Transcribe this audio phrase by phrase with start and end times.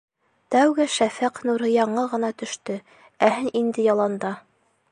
[0.53, 2.79] Тәүге шәфәҡ нуры яңы ғына төштө,
[3.27, 4.33] ә һин инде яланда!